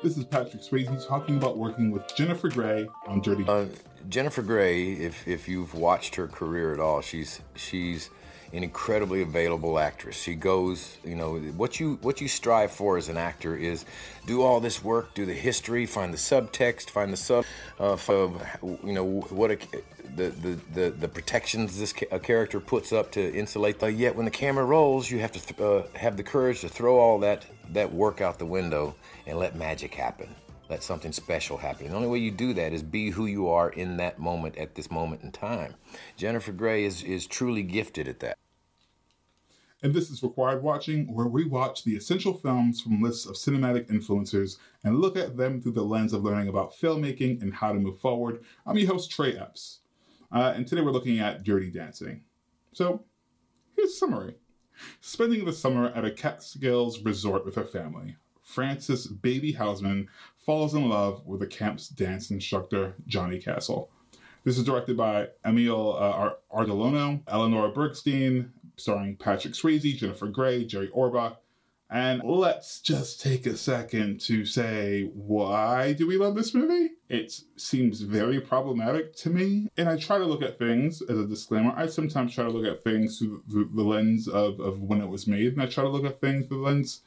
[0.00, 3.44] This is Patrick Swayze talking about working with Jennifer Grey on Dirty.
[3.48, 3.66] Uh,
[4.08, 8.08] Jennifer Grey, if if you've watched her career at all, she's she's
[8.52, 10.16] an incredibly available actress.
[10.16, 13.84] She goes, you know, what you what you strive for as an actor is
[14.26, 17.44] do all this work, do the history, find the subtext, find the sub,
[17.78, 17.96] uh,
[18.84, 19.58] you know, what a,
[20.16, 23.78] the, the, the, the protections this ca- character puts up to insulate.
[23.78, 26.68] But yet, when the camera rolls, you have to th- uh, have the courage to
[26.68, 28.94] throw all that that work out the window
[29.26, 30.34] and let magic happen.
[30.68, 31.88] Let something special happen.
[31.88, 34.74] the only way you do that is be who you are in that moment at
[34.74, 35.74] this moment in time.
[36.16, 38.36] Jennifer Grey is, is truly gifted at that.
[39.82, 43.88] And this is Required Watching, where we watch the essential films from lists of cinematic
[43.88, 47.78] influencers and look at them through the lens of learning about filmmaking and how to
[47.78, 48.44] move forward.
[48.66, 49.80] I'm your host, Trey Epps.
[50.32, 52.22] Uh, and today we're looking at Dirty Dancing.
[52.72, 53.04] So,
[53.76, 54.34] here's a summary.
[55.00, 58.16] Spending the summer at a Catskills resort with her family,
[58.48, 63.90] Frances Baby Houseman falls in love with the camp's dance instructor, Johnny Castle.
[64.42, 70.88] This is directed by Emile uh, Ardolino, Eleanor Bergstein, starring Patrick Swayze, Jennifer Grey, Jerry
[70.88, 71.36] Orbach.
[71.90, 76.92] And let's just take a second to say, why do we love this movie?
[77.10, 79.68] It seems very problematic to me.
[79.76, 81.74] And I try to look at things as a disclaimer.
[81.76, 83.42] I sometimes try to look at things through
[83.74, 86.46] the lens of, of when it was made, and I try to look at things
[86.46, 87.02] through the lens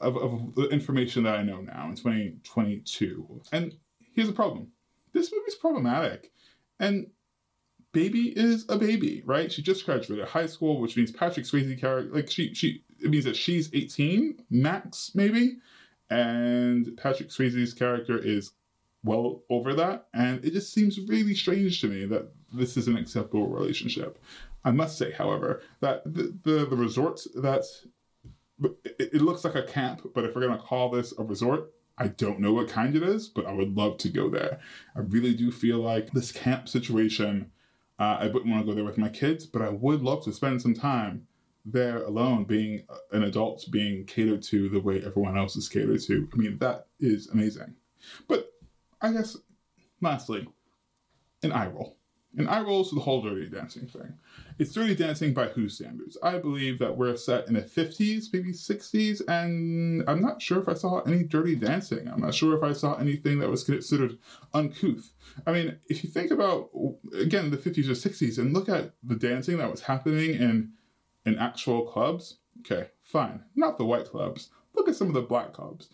[0.00, 3.42] of, of the information that I know now in 2022.
[3.52, 3.74] And
[4.14, 4.68] here's the problem
[5.12, 6.30] this movie's problematic.
[6.80, 7.08] And
[7.92, 9.50] baby is a baby, right?
[9.50, 13.24] She just graduated high school, which means Patrick Swayze character, like she, she, it means
[13.24, 15.56] that she's 18 max, maybe.
[16.10, 18.52] And Patrick Swayze's character is
[19.04, 20.06] well over that.
[20.14, 24.18] And it just seems really strange to me that this is an acceptable relationship.
[24.64, 27.64] I must say, however, that the, the, the resort that
[28.84, 32.08] it, looks like a camp, but if we're going to call this a resort, I
[32.08, 34.60] don't know what kind it is, but I would love to go there.
[34.96, 37.50] I really do feel like this camp situation,
[37.98, 40.32] uh, I wouldn't want to go there with my kids, but I would love to
[40.32, 41.26] spend some time
[41.64, 46.28] there alone, being an adult, being catered to the way everyone else is catered to.
[46.32, 47.74] I mean, that is amazing.
[48.26, 48.52] But
[49.00, 49.36] I guess,
[50.00, 50.48] lastly,
[51.42, 51.96] an eye roll.
[52.38, 54.14] An eye roll is the whole dirty dancing thing.
[54.58, 56.16] It's dirty dancing by whose standards?
[56.22, 60.68] I believe that we're set in the 50s, maybe 60s, and I'm not sure if
[60.68, 62.08] I saw any dirty dancing.
[62.08, 64.18] I'm not sure if I saw anything that was considered
[64.54, 65.10] uncouth.
[65.46, 66.70] I mean, if you think about,
[67.12, 70.72] again, the 50s or 60s and look at the dancing that was happening in,
[71.26, 73.42] in actual clubs, okay, fine.
[73.56, 74.50] Not the white clubs.
[74.74, 75.88] Look at some of the black clubs.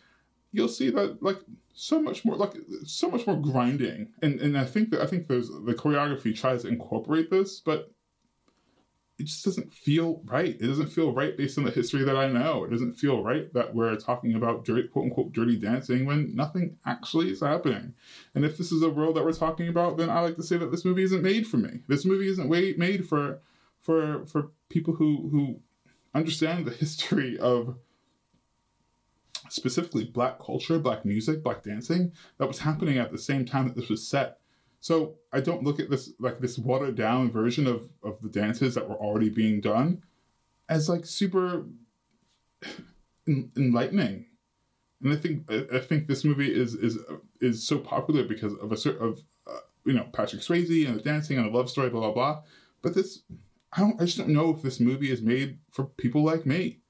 [0.55, 1.39] You'll see that, like,
[1.75, 2.55] so much more like
[2.85, 4.09] so much more grinding.
[4.23, 7.91] And and i think that i think there's the choreography tries to incorporate this but
[9.19, 10.57] it just doesn't feel right.
[10.61, 12.65] It doesn't feel right based on the history that i know.
[12.65, 16.77] It doesn't feel right that we're talking about dirty quote unquote dirty dancing when nothing
[16.85, 17.95] actually is happening.
[18.35, 20.57] And if this is a world that we're talking about then i like to say
[20.57, 21.81] that this movie isn't made for me.
[21.89, 23.41] This movie isn't made for
[23.81, 25.61] for for people who who
[26.15, 27.77] understand the history of
[29.49, 33.77] specifically black culture, black music, black dancing that was happening at the same time that
[33.77, 34.39] this was set.
[34.81, 38.75] So I don't look at this like this watered down version of, of the dances
[38.75, 40.03] that were already being done
[40.69, 41.65] as like super
[43.27, 44.27] enlightening.
[45.03, 46.99] And I think I think this movie is is
[47.41, 51.03] is so popular because of a sort of uh, you know Patrick Swayze and the
[51.03, 52.43] dancing and the love story, blah blah blah.
[52.83, 53.23] But this,
[53.73, 56.81] I don't, I just don't know if this movie is made for people like me.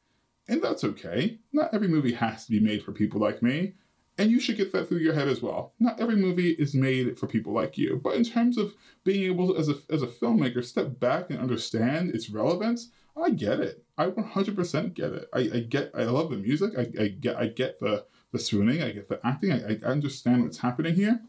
[0.48, 1.38] And that's okay.
[1.52, 3.74] Not every movie has to be made for people like me.
[4.16, 5.72] And you should get that through your head as well.
[5.80, 8.00] Not every movie is made for people like you.
[8.02, 11.40] But in terms of being able to, as a, as a filmmaker, step back and
[11.40, 12.90] understand its relevance,
[13.20, 13.84] I get it.
[13.98, 15.28] I 100% get it.
[15.32, 16.72] I, I get, I love the music.
[16.78, 18.82] I, I get, I get the, the swooning.
[18.82, 19.52] I get the acting.
[19.52, 21.20] I, I understand what's happening here.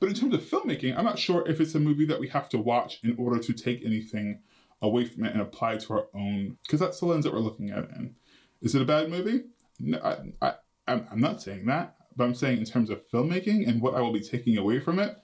[0.00, 2.48] But in terms of filmmaking, I'm not sure if it's a movie that we have
[2.50, 4.40] to watch in order to take anything
[4.82, 7.40] away from it and apply it to our own, because that's the lens that we're
[7.40, 8.14] looking at in.
[8.62, 9.44] Is it a bad movie?
[9.80, 10.54] No, I,
[10.86, 14.00] I, I'm not saying that, but I'm saying in terms of filmmaking and what I
[14.00, 15.16] will be taking away from it,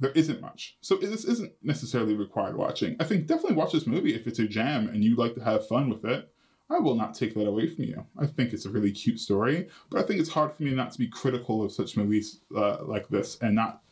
[0.00, 0.76] there isn't much.
[0.80, 2.96] So this isn't necessarily required watching.
[2.98, 5.68] I think definitely watch this movie if it's a jam and you like to have
[5.68, 6.28] fun with it.
[6.68, 8.04] I will not take that away from you.
[8.18, 10.90] I think it's a really cute story, but I think it's hard for me not
[10.92, 13.82] to be critical of such movies uh, like this and not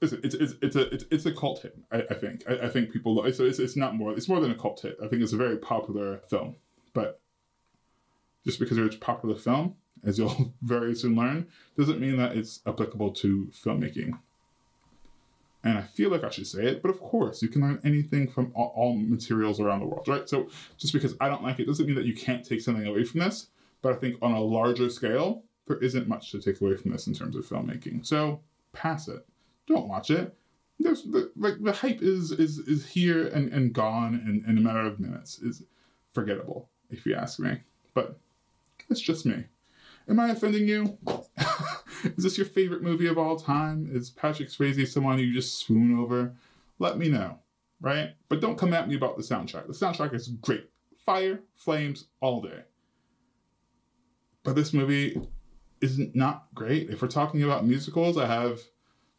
[0.00, 1.76] it's it's, it's, a it's, it's a cult hit.
[1.90, 4.50] I, I think I, I, think people it's, it's it's not more it's more than
[4.50, 4.96] a cult hit.
[5.02, 6.56] I think it's a very popular film,
[6.92, 7.20] but
[8.44, 11.46] just because it's a popular film, as you'll very soon learn,
[11.76, 14.18] doesn't mean that it's applicable to filmmaking.
[15.64, 18.28] And I feel like I should say it, but of course, you can learn anything
[18.28, 20.28] from all, all materials around the world, right?
[20.28, 20.48] So
[20.78, 23.18] just because I don't like it doesn't mean that you can't take something away from
[23.20, 23.48] this.
[23.82, 27.08] But I think on a larger scale, there isn't much to take away from this
[27.08, 28.06] in terms of filmmaking.
[28.06, 28.40] So
[28.72, 29.26] pass it.
[29.66, 30.34] Don't watch it.
[30.78, 34.60] There's the, like the hype is is is here and, and gone in, in a
[34.60, 35.38] matter of minutes.
[35.38, 35.62] Is
[36.12, 37.60] forgettable, if you ask me.
[37.94, 38.18] But
[38.90, 39.44] it's just me.
[40.08, 40.98] Am I offending you?
[42.04, 43.88] is this your favorite movie of all time?
[43.92, 46.34] Is Patrick Swayze someone you just swoon over?
[46.78, 47.38] Let me know,
[47.80, 48.10] right?
[48.28, 49.66] But don't come at me about the soundtrack.
[49.66, 50.70] The soundtrack is great.
[50.98, 52.62] Fire, flames, all day.
[54.44, 55.20] But this movie
[55.80, 56.90] is not great.
[56.90, 58.60] If we're talking about musicals, I have.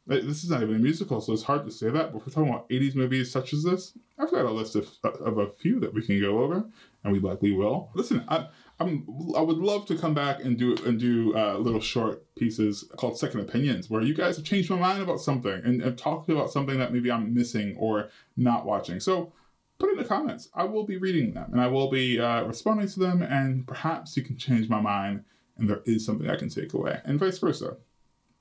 [0.08, 2.12] This is not even a musical, so it's hard to say that.
[2.12, 4.90] But if we're talking about 80s movies such as this, I've got a list of,
[5.04, 6.64] of a few that we can go over,
[7.04, 7.90] and we likely will.
[7.94, 8.48] Listen, I,
[8.80, 9.06] I'm,
[9.36, 13.20] I would love to come back and do and do uh, little short pieces called
[13.20, 16.52] second opinions, where you guys have changed my mind about something and, and talked about
[16.52, 19.00] something that maybe I'm missing or not watching.
[19.02, 19.34] So
[19.78, 20.50] put in the comments.
[20.54, 24.16] I will be reading them and I will be uh, responding to them, and perhaps
[24.16, 25.26] you can change my mind
[25.58, 27.78] and there is something I can take away, and vice versa.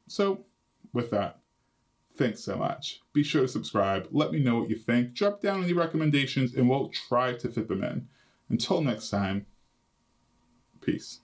[0.06, 0.44] So,
[0.92, 1.38] with that,
[2.16, 3.00] thanks so much.
[3.12, 4.08] Be sure to subscribe.
[4.10, 5.14] Let me know what you think.
[5.14, 8.08] Drop down any recommendations, and we'll try to fit them in.
[8.48, 9.46] Until next time,
[10.80, 11.20] peace.